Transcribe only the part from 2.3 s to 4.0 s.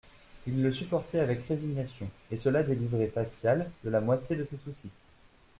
et cela délivrait Facial de